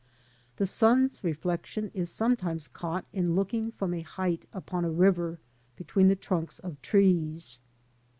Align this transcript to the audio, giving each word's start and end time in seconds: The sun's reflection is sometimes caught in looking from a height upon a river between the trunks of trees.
The 0.55 0.65
sun's 0.65 1.23
reflection 1.23 1.91
is 1.93 2.09
sometimes 2.09 2.67
caught 2.67 3.05
in 3.13 3.35
looking 3.35 3.71
from 3.71 3.93
a 3.93 4.01
height 4.01 4.47
upon 4.51 4.83
a 4.83 4.89
river 4.89 5.39
between 5.75 6.07
the 6.07 6.15
trunks 6.15 6.57
of 6.57 6.81
trees. 6.81 7.59